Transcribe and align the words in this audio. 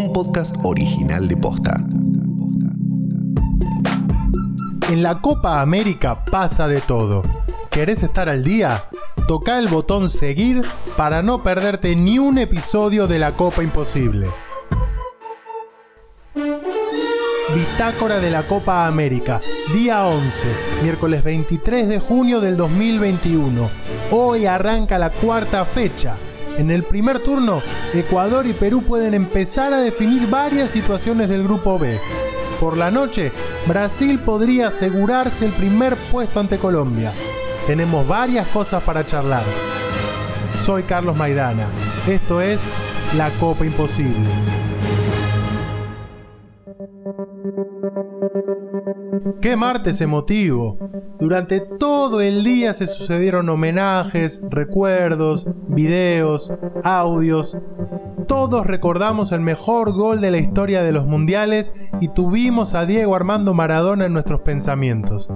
un 0.00 0.12
podcast 0.14 0.56
original 0.62 1.28
de 1.28 1.36
Posta. 1.36 1.78
En 4.88 5.02
la 5.02 5.20
Copa 5.20 5.60
América 5.60 6.24
pasa 6.24 6.66
de 6.68 6.80
todo. 6.80 7.20
¿Querés 7.70 8.02
estar 8.02 8.30
al 8.30 8.42
día? 8.42 8.84
Toca 9.28 9.58
el 9.58 9.68
botón 9.68 10.08
seguir 10.08 10.62
para 10.96 11.22
no 11.22 11.42
perderte 11.42 11.94
ni 11.96 12.18
un 12.18 12.38
episodio 12.38 13.06
de 13.06 13.18
la 13.18 13.32
Copa 13.32 13.62
Imposible. 13.62 14.28
Bitácora 17.54 18.20
de 18.20 18.30
la 18.30 18.44
Copa 18.44 18.86
América, 18.86 19.42
día 19.74 20.06
11, 20.06 20.30
miércoles 20.82 21.22
23 21.22 21.88
de 21.88 21.98
junio 21.98 22.40
del 22.40 22.56
2021. 22.56 23.68
Hoy 24.12 24.46
arranca 24.46 24.98
la 24.98 25.10
cuarta 25.10 25.66
fecha. 25.66 26.16
En 26.60 26.70
el 26.70 26.84
primer 26.84 27.20
turno, 27.20 27.62
Ecuador 27.94 28.46
y 28.46 28.52
Perú 28.52 28.82
pueden 28.82 29.14
empezar 29.14 29.72
a 29.72 29.80
definir 29.80 30.28
varias 30.28 30.68
situaciones 30.68 31.30
del 31.30 31.44
grupo 31.44 31.78
B. 31.78 31.98
Por 32.60 32.76
la 32.76 32.90
noche, 32.90 33.32
Brasil 33.66 34.18
podría 34.18 34.68
asegurarse 34.68 35.46
el 35.46 35.52
primer 35.52 35.96
puesto 35.96 36.38
ante 36.38 36.58
Colombia. 36.58 37.14
Tenemos 37.66 38.06
varias 38.06 38.46
cosas 38.48 38.82
para 38.82 39.06
charlar. 39.06 39.42
Soy 40.66 40.82
Carlos 40.82 41.16
Maidana. 41.16 41.64
Esto 42.06 42.42
es 42.42 42.60
La 43.16 43.30
Copa 43.40 43.64
Imposible. 43.64 44.28
¡Qué 49.40 49.56
martes 49.56 50.00
emotivo! 50.00 50.78
Durante 51.18 51.60
todo 51.60 52.20
el 52.20 52.44
día 52.44 52.72
se 52.72 52.86
sucedieron 52.86 53.48
homenajes, 53.48 54.42
recuerdos, 54.48 55.46
videos, 55.68 56.52
audios. 56.82 57.56
Todos 58.26 58.66
recordamos 58.66 59.32
el 59.32 59.40
mejor 59.40 59.92
gol 59.92 60.20
de 60.20 60.30
la 60.30 60.38
historia 60.38 60.82
de 60.82 60.92
los 60.92 61.06
mundiales 61.06 61.74
y 62.00 62.08
tuvimos 62.08 62.74
a 62.74 62.86
Diego 62.86 63.14
Armando 63.14 63.52
Maradona 63.54 64.06
en 64.06 64.12
nuestros 64.12 64.40
pensamientos. 64.40 65.28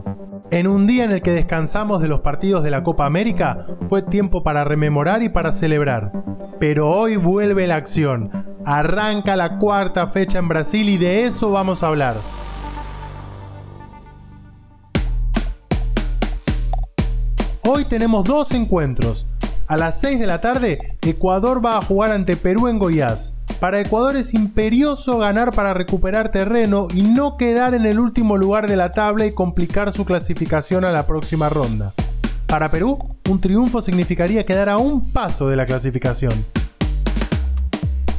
En 0.50 0.66
un 0.66 0.86
día 0.86 1.04
en 1.04 1.10
el 1.10 1.22
que 1.22 1.32
descansamos 1.32 2.00
de 2.00 2.08
los 2.08 2.20
partidos 2.20 2.62
de 2.62 2.70
la 2.70 2.82
Copa 2.82 3.06
América, 3.06 3.66
fue 3.88 4.02
tiempo 4.02 4.42
para 4.42 4.64
rememorar 4.64 5.22
y 5.22 5.28
para 5.28 5.52
celebrar. 5.52 6.12
Pero 6.60 6.90
hoy 6.90 7.16
vuelve 7.16 7.66
la 7.66 7.76
acción. 7.76 8.43
Arranca 8.66 9.36
la 9.36 9.58
cuarta 9.58 10.06
fecha 10.06 10.38
en 10.38 10.48
Brasil 10.48 10.88
y 10.88 10.96
de 10.96 11.24
eso 11.24 11.50
vamos 11.50 11.82
a 11.82 11.88
hablar. 11.88 12.16
Hoy 17.62 17.84
tenemos 17.84 18.24
dos 18.24 18.52
encuentros. 18.52 19.26
A 19.66 19.76
las 19.76 20.00
6 20.00 20.18
de 20.18 20.26
la 20.26 20.40
tarde, 20.40 20.96
Ecuador 21.02 21.64
va 21.64 21.76
a 21.76 21.82
jugar 21.82 22.10
ante 22.10 22.36
Perú 22.36 22.68
en 22.68 22.78
Goiás. 22.78 23.34
Para 23.60 23.80
Ecuador 23.80 24.16
es 24.16 24.32
imperioso 24.32 25.18
ganar 25.18 25.52
para 25.52 25.74
recuperar 25.74 26.30
terreno 26.30 26.88
y 26.94 27.02
no 27.02 27.36
quedar 27.36 27.74
en 27.74 27.84
el 27.84 27.98
último 27.98 28.36
lugar 28.36 28.66
de 28.66 28.76
la 28.76 28.92
tabla 28.92 29.26
y 29.26 29.32
complicar 29.32 29.92
su 29.92 30.04
clasificación 30.04 30.84
a 30.84 30.92
la 30.92 31.06
próxima 31.06 31.48
ronda. 31.48 31.92
Para 32.46 32.70
Perú, 32.70 32.98
un 33.28 33.40
triunfo 33.40 33.82
significaría 33.82 34.46
quedar 34.46 34.68
a 34.68 34.78
un 34.78 35.12
paso 35.12 35.48
de 35.48 35.56
la 35.56 35.66
clasificación. 35.66 36.32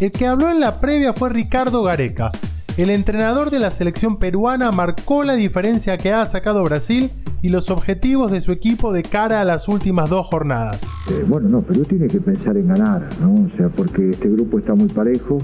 El 0.01 0.11
que 0.11 0.27
habló 0.27 0.51
en 0.51 0.59
la 0.59 0.81
previa 0.81 1.13
fue 1.13 1.29
Ricardo 1.29 1.81
Gareca. 1.81 2.29
El 2.75 2.89
entrenador 2.89 3.49
de 3.49 3.59
la 3.59 3.71
selección 3.71 4.17
peruana 4.17 4.69
marcó 4.73 5.23
la 5.23 5.35
diferencia 5.35 5.97
que 5.97 6.11
ha 6.11 6.25
sacado 6.25 6.65
Brasil 6.65 7.09
y 7.41 7.47
los 7.47 7.69
objetivos 7.69 8.29
de 8.29 8.41
su 8.41 8.51
equipo 8.51 8.91
de 8.91 9.03
cara 9.03 9.39
a 9.39 9.45
las 9.45 9.69
últimas 9.69 10.09
dos 10.09 10.25
jornadas. 10.25 10.81
Eh, 11.09 11.23
bueno, 11.25 11.47
no, 11.47 11.61
Perú 11.61 11.83
tiene 11.83 12.07
que 12.07 12.19
pensar 12.19 12.57
en 12.57 12.67
ganar, 12.67 13.07
¿no? 13.21 13.45
O 13.45 13.57
sea, 13.57 13.69
porque 13.69 14.09
este 14.09 14.27
grupo 14.27 14.59
está 14.59 14.75
muy 14.75 14.89
parejo, 14.89 15.37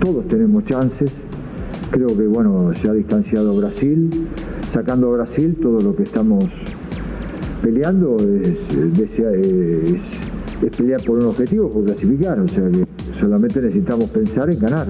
todos 0.00 0.26
tenemos 0.28 0.64
chances. 0.64 1.12
Creo 1.90 2.08
que, 2.16 2.26
bueno, 2.26 2.72
se 2.72 2.88
ha 2.88 2.92
distanciado 2.94 3.54
Brasil. 3.54 4.28
Sacando 4.72 5.12
Brasil, 5.12 5.58
todo 5.60 5.80
lo 5.80 5.94
que 5.94 6.04
estamos 6.04 6.44
peleando 7.62 8.16
es, 8.16 8.56
es 10.62 10.76
pelear 10.76 11.02
por 11.02 11.18
un 11.18 11.26
objetivo, 11.26 11.68
por 11.68 11.84
clasificar. 11.84 12.40
O 12.40 12.48
sea 12.48 12.70
que 12.70 12.93
solamente 13.18 13.60
necesitamos 13.60 14.10
pensar 14.10 14.50
en 14.50 14.58
ganar. 14.58 14.86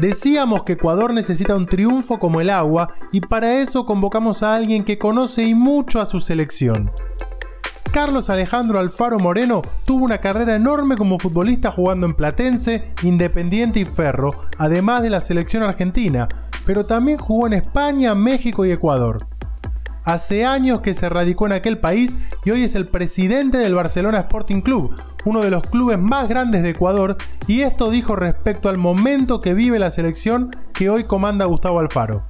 Decíamos 0.00 0.64
que 0.64 0.74
Ecuador 0.74 1.14
necesita 1.14 1.56
un 1.56 1.66
triunfo 1.66 2.18
como 2.18 2.42
el 2.42 2.50
agua 2.50 2.94
y 3.12 3.22
para 3.22 3.60
eso 3.62 3.86
convocamos 3.86 4.42
a 4.42 4.54
alguien 4.54 4.84
que 4.84 4.98
conoce 4.98 5.44
y 5.44 5.54
mucho 5.54 6.02
a 6.02 6.06
su 6.06 6.20
selección. 6.20 6.90
Carlos 7.92 8.28
Alejandro 8.28 8.78
Alfaro 8.78 9.18
Moreno 9.18 9.62
tuvo 9.86 10.04
una 10.04 10.18
carrera 10.18 10.54
enorme 10.54 10.96
como 10.96 11.18
futbolista 11.18 11.70
jugando 11.70 12.06
en 12.06 12.12
Platense, 12.12 12.92
Independiente 13.02 13.80
y 13.80 13.86
Ferro, 13.86 14.28
además 14.58 15.02
de 15.02 15.08
la 15.08 15.20
selección 15.20 15.62
argentina, 15.62 16.28
pero 16.66 16.84
también 16.84 17.16
jugó 17.16 17.46
en 17.46 17.54
España, 17.54 18.14
México 18.14 18.66
y 18.66 18.72
Ecuador. 18.72 19.16
Hace 20.06 20.44
años 20.44 20.82
que 20.82 20.94
se 20.94 21.08
radicó 21.08 21.46
en 21.46 21.52
aquel 21.52 21.78
país 21.78 22.28
y 22.44 22.52
hoy 22.52 22.62
es 22.62 22.76
el 22.76 22.86
presidente 22.86 23.58
del 23.58 23.74
Barcelona 23.74 24.20
Sporting 24.20 24.60
Club, 24.60 24.94
uno 25.24 25.40
de 25.42 25.50
los 25.50 25.64
clubes 25.64 25.98
más 25.98 26.28
grandes 26.28 26.62
de 26.62 26.70
Ecuador, 26.70 27.16
y 27.48 27.62
esto 27.62 27.90
dijo 27.90 28.14
respecto 28.14 28.68
al 28.68 28.78
momento 28.78 29.40
que 29.40 29.52
vive 29.52 29.80
la 29.80 29.90
selección 29.90 30.50
que 30.72 30.90
hoy 30.90 31.02
comanda 31.02 31.44
Gustavo 31.46 31.80
Alfaro. 31.80 32.22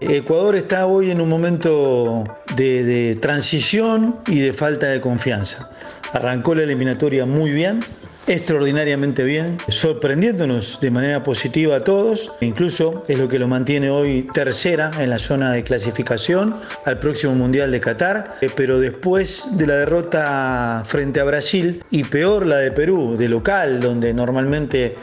Ecuador 0.00 0.54
está 0.54 0.84
hoy 0.84 1.10
en 1.10 1.22
un 1.22 1.30
momento 1.30 2.24
de, 2.54 3.16
transición 3.22 4.16
y 4.26 4.40
de 4.40 4.52
falta 4.52 4.88
de 4.88 5.00
confianza. 5.00 5.70
Arrancó 6.12 6.54
la 6.54 6.64
eliminatoria 6.64 7.24
muy 7.24 7.52
bien, 7.52 7.80
extraordinariamente 8.28 9.24
bien, 9.24 9.56
sorprendiéndonos 9.68 10.78
de 10.80 10.90
manera 10.90 11.22
positiva 11.22 11.76
a 11.76 11.84
todos. 11.84 12.30
Incluso 12.40 13.04
es 13.08 13.18
lo 13.18 13.26
que 13.26 13.38
lo 13.38 13.48
mantiene 13.48 13.90
hoy 13.90 14.28
tercera 14.34 14.90
en 15.00 15.10
la 15.10 15.18
zona 15.18 15.52
de 15.52 15.64
clasificación 15.64 16.54
al 16.84 16.98
próximo 16.98 17.34
Mundial 17.34 17.70
de 17.70 17.80
Qatar. 17.80 18.36
Eh, 18.40 18.48
pero 18.54 18.78
después 18.78 19.48
de 19.52 19.66
la 19.66 19.76
derrota 19.76 20.82
frente 20.86 21.20
a 21.20 21.24
Brasil 21.24 21.82
y 21.90 22.04
peor 22.04 22.46
la 22.46 22.58
de 22.58 22.70
Perú, 22.70 23.16
de 23.16 23.28
local, 23.28 23.80
donde 23.80 24.12
normalmente 24.12 24.96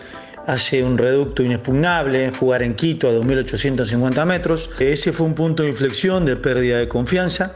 hace 0.45 0.83
un 0.83 0.97
reducto 0.97 1.41
inexpugnable, 1.41 2.31
jugar 2.39 2.61
en 2.61 2.75
Quito 2.75 3.09
a 3.09 3.13
2.850 3.13 4.25
metros. 4.25 4.69
Ese 4.79 5.11
fue 5.11 5.25
un 5.25 5.33
punto 5.33 5.63
de 5.63 5.69
inflexión 5.69 6.25
de 6.25 6.35
pérdida 6.35 6.77
de 6.77 6.87
confianza. 6.87 7.55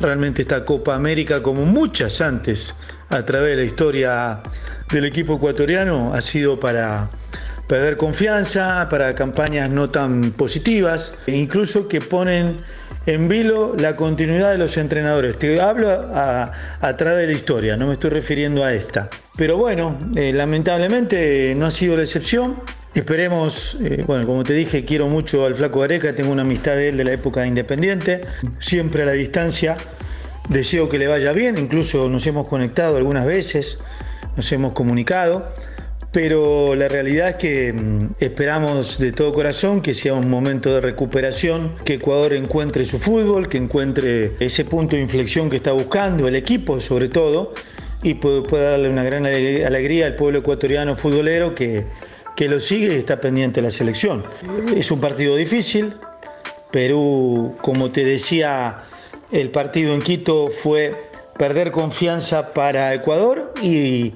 Realmente 0.00 0.42
esta 0.42 0.64
Copa 0.64 0.96
América, 0.96 1.40
como 1.40 1.64
muchas 1.64 2.20
antes, 2.20 2.74
a 3.10 3.24
través 3.24 3.56
de 3.56 3.62
la 3.62 3.64
historia 3.64 4.42
del 4.90 5.04
equipo 5.04 5.34
ecuatoriano 5.34 6.14
ha 6.14 6.20
sido 6.20 6.58
para 6.58 7.08
perder 7.66 7.96
confianza, 7.96 8.86
para 8.90 9.14
campañas 9.14 9.70
no 9.70 9.90
tan 9.90 10.32
positivas, 10.32 11.16
e 11.26 11.32
incluso 11.32 11.88
que 11.88 12.00
ponen 12.00 12.58
en 13.06 13.28
vilo 13.28 13.74
la 13.78 13.96
continuidad 13.96 14.52
de 14.52 14.58
los 14.58 14.76
entrenadores. 14.76 15.38
Te 15.38 15.60
hablo 15.60 15.90
a, 15.90 16.50
través 16.96 17.26
de 17.26 17.32
la 17.32 17.32
historia, 17.32 17.76
no 17.76 17.86
me 17.86 17.94
estoy 17.94 18.10
refiriendo 18.10 18.64
a 18.64 18.72
esta. 18.72 19.08
Pero 19.36 19.56
bueno, 19.56 19.98
eh, 20.16 20.32
lamentablemente 20.32 21.54
no 21.56 21.66
ha 21.66 21.70
sido 21.70 21.96
la 21.96 22.02
excepción. 22.02 22.56
Esperemos, 22.94 23.76
eh, 23.82 24.04
bueno, 24.06 24.26
como 24.26 24.44
te 24.44 24.52
dije, 24.52 24.84
quiero 24.84 25.08
mucho 25.08 25.44
al 25.44 25.56
Flaco 25.56 25.82
Areca, 25.82 26.14
tengo 26.14 26.30
una 26.30 26.42
amistad 26.42 26.72
de 26.76 26.90
él 26.90 26.96
de 26.96 27.04
la 27.04 27.12
época 27.12 27.40
de 27.40 27.48
Independiente, 27.48 28.20
siempre 28.58 29.02
a 29.02 29.06
la 29.06 29.12
distancia. 29.12 29.76
Deseo 30.48 30.88
que 30.88 30.98
le 30.98 31.08
vaya 31.08 31.32
bien, 31.32 31.56
incluso 31.58 32.08
nos 32.08 32.26
hemos 32.26 32.48
conectado 32.48 32.98
algunas 32.98 33.26
veces 33.26 33.78
nos 34.36 34.50
hemos 34.52 34.72
comunicado, 34.72 35.46
pero 36.12 36.74
la 36.76 36.88
realidad 36.88 37.30
es 37.30 37.36
que 37.36 37.72
mm, 37.72 37.98
esperamos 38.20 38.98
de 38.98 39.12
todo 39.12 39.32
corazón 39.32 39.80
que 39.80 39.94
sea 39.94 40.14
un 40.14 40.30
momento 40.30 40.72
de 40.74 40.80
recuperación, 40.80 41.74
que 41.84 41.94
Ecuador 41.94 42.34
encuentre 42.34 42.84
su 42.84 42.98
fútbol, 42.98 43.48
que 43.48 43.58
encuentre 43.58 44.32
ese 44.38 44.64
punto 44.64 44.96
de 44.96 45.02
inflexión 45.02 45.50
que 45.50 45.56
está 45.56 45.72
buscando 45.72 46.28
el 46.28 46.36
equipo 46.36 46.78
sobre 46.80 47.08
todo 47.08 47.52
y 48.04 48.14
pueda 48.14 48.72
darle 48.72 48.90
una 48.90 49.02
gran 49.02 49.26
alegría 49.26 50.06
al 50.06 50.14
pueblo 50.14 50.40
ecuatoriano 50.40 50.94
futbolero 50.96 51.54
que, 51.54 51.86
que 52.36 52.48
lo 52.48 52.60
sigue 52.60 52.94
y 52.94 52.98
está 52.98 53.20
pendiente 53.20 53.60
de 53.60 53.66
la 53.66 53.70
selección. 53.70 54.24
Es 54.76 54.90
un 54.90 55.00
partido 55.00 55.36
difícil, 55.36 55.94
Perú, 56.70 57.56
como 57.62 57.90
te 57.90 58.04
decía, 58.04 58.82
el 59.32 59.50
partido 59.50 59.94
en 59.94 60.02
Quito 60.02 60.48
fue 60.48 61.03
perder 61.38 61.72
confianza 61.72 62.52
para 62.52 62.94
Ecuador 62.94 63.52
y 63.62 64.14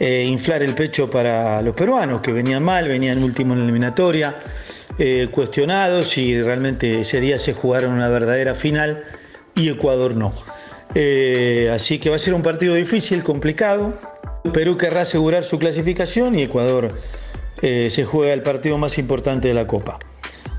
eh, 0.00 0.24
inflar 0.24 0.62
el 0.62 0.74
pecho 0.74 1.10
para 1.10 1.60
los 1.62 1.74
peruanos, 1.74 2.20
que 2.20 2.32
venían 2.32 2.62
mal, 2.62 2.86
venían 2.86 3.22
último 3.22 3.54
en 3.54 3.60
la 3.60 3.64
eliminatoria, 3.64 4.36
eh, 4.98 5.28
cuestionados 5.30 6.16
y 6.18 6.40
realmente 6.40 7.00
ese 7.00 7.20
día 7.20 7.38
se 7.38 7.52
jugaron 7.52 7.92
una 7.92 8.08
verdadera 8.08 8.54
final 8.54 9.02
y 9.54 9.68
Ecuador 9.68 10.14
no. 10.14 10.32
Eh, 10.94 11.70
así 11.72 11.98
que 11.98 12.10
va 12.10 12.16
a 12.16 12.18
ser 12.20 12.34
un 12.34 12.42
partido 12.42 12.74
difícil, 12.74 13.22
complicado. 13.22 13.98
Perú 14.52 14.76
querrá 14.76 15.02
asegurar 15.02 15.44
su 15.44 15.58
clasificación 15.58 16.38
y 16.38 16.42
Ecuador 16.42 16.88
se 17.60 18.04
juega 18.04 18.32
el 18.32 18.44
partido 18.44 18.78
más 18.78 18.98
importante 18.98 19.48
de 19.48 19.54
la 19.54 19.66
Copa. 19.66 19.98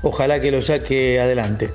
Ojalá 0.02 0.38
que 0.38 0.50
lo 0.50 0.60
saque 0.60 1.18
adelante. 1.18 1.70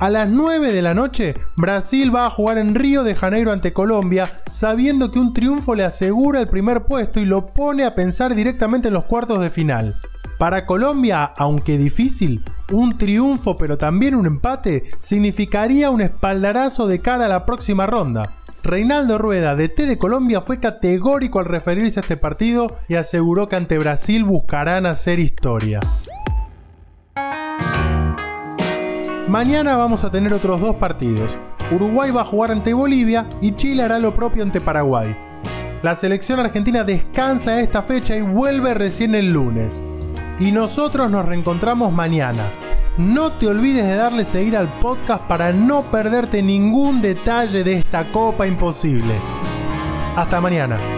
A 0.00 0.10
las 0.10 0.28
9 0.28 0.72
de 0.72 0.80
la 0.80 0.94
noche, 0.94 1.34
Brasil 1.56 2.14
va 2.14 2.26
a 2.26 2.30
jugar 2.30 2.56
en 2.58 2.76
Río 2.76 3.02
de 3.02 3.16
Janeiro 3.16 3.50
ante 3.50 3.72
Colombia, 3.72 4.30
sabiendo 4.48 5.10
que 5.10 5.18
un 5.18 5.32
triunfo 5.32 5.74
le 5.74 5.82
asegura 5.82 6.40
el 6.40 6.46
primer 6.46 6.84
puesto 6.84 7.18
y 7.18 7.24
lo 7.24 7.46
pone 7.46 7.84
a 7.84 7.96
pensar 7.96 8.36
directamente 8.36 8.88
en 8.88 8.94
los 8.94 9.06
cuartos 9.06 9.40
de 9.40 9.50
final. 9.50 9.96
Para 10.38 10.66
Colombia, 10.66 11.32
aunque 11.36 11.78
difícil, 11.78 12.44
un 12.72 12.96
triunfo 12.96 13.56
pero 13.56 13.76
también 13.76 14.14
un 14.14 14.26
empate 14.26 14.84
significaría 15.00 15.90
un 15.90 16.00
espaldarazo 16.00 16.86
de 16.86 17.00
cara 17.00 17.24
a 17.24 17.28
la 17.28 17.44
próxima 17.44 17.84
ronda. 17.86 18.34
Reinaldo 18.62 19.18
Rueda, 19.18 19.56
DT 19.56 19.86
de 19.86 19.98
Colombia, 19.98 20.42
fue 20.42 20.60
categórico 20.60 21.40
al 21.40 21.46
referirse 21.46 21.98
a 21.98 22.02
este 22.02 22.16
partido 22.16 22.68
y 22.86 22.94
aseguró 22.94 23.48
que 23.48 23.56
ante 23.56 23.78
Brasil 23.78 24.22
buscarán 24.22 24.86
hacer 24.86 25.18
historia. 25.18 25.80
Mañana 29.28 29.76
vamos 29.76 30.04
a 30.04 30.10
tener 30.10 30.32
otros 30.32 30.58
dos 30.58 30.76
partidos. 30.76 31.36
Uruguay 31.70 32.10
va 32.10 32.22
a 32.22 32.24
jugar 32.24 32.50
ante 32.50 32.72
Bolivia 32.72 33.28
y 33.42 33.52
Chile 33.52 33.82
hará 33.82 33.98
lo 33.98 34.14
propio 34.14 34.42
ante 34.42 34.58
Paraguay. 34.58 35.14
La 35.82 35.94
selección 35.94 36.40
argentina 36.40 36.82
descansa 36.82 37.60
esta 37.60 37.82
fecha 37.82 38.16
y 38.16 38.22
vuelve 38.22 38.72
recién 38.72 39.14
el 39.14 39.30
lunes. 39.30 39.82
Y 40.40 40.50
nosotros 40.50 41.10
nos 41.10 41.26
reencontramos 41.26 41.92
mañana. 41.92 42.44
No 42.96 43.32
te 43.32 43.48
olvides 43.48 43.84
de 43.84 43.96
darle 43.96 44.24
seguir 44.24 44.56
al 44.56 44.68
podcast 44.80 45.22
para 45.24 45.52
no 45.52 45.82
perderte 45.82 46.42
ningún 46.42 47.02
detalle 47.02 47.62
de 47.62 47.74
esta 47.74 48.10
Copa 48.10 48.46
Imposible. 48.46 49.14
Hasta 50.16 50.40
mañana. 50.40 50.97